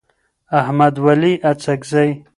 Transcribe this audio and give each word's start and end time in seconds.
احمد 0.59 0.95
ولي 1.05 1.33
اڅکزی 1.49 2.09